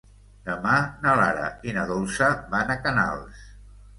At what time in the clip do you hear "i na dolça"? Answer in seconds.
1.71-2.31